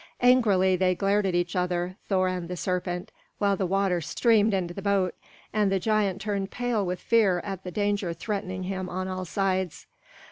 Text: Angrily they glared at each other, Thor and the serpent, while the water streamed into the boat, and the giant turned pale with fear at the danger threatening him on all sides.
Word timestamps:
Angrily 0.23 0.75
they 0.75 0.95
glared 0.95 1.27
at 1.27 1.35
each 1.35 1.55
other, 1.55 1.95
Thor 2.07 2.27
and 2.27 2.47
the 2.49 2.57
serpent, 2.57 3.11
while 3.37 3.55
the 3.55 3.67
water 3.67 4.01
streamed 4.01 4.51
into 4.51 4.73
the 4.73 4.81
boat, 4.81 5.13
and 5.53 5.71
the 5.71 5.79
giant 5.79 6.19
turned 6.19 6.49
pale 6.49 6.83
with 6.83 6.99
fear 6.99 7.37
at 7.43 7.63
the 7.63 7.69
danger 7.69 8.11
threatening 8.11 8.63
him 8.63 8.89
on 8.89 9.07
all 9.07 9.25
sides. 9.25 9.85